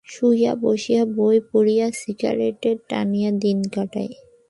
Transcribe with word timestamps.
শুইয়া 0.07 0.53
বসিয়া 0.55 1.03
বই 1.15 1.37
পড়িয়া 1.51 1.87
সিগারেট 1.91 2.63
টানিয়া 2.89 3.31
দিন 3.41 3.59
কাটায়। 3.73 4.13